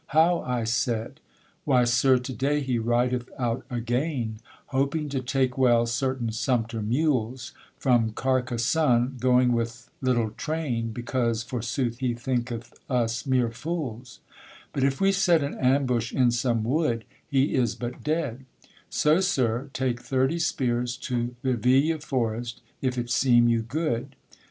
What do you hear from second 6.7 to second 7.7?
mules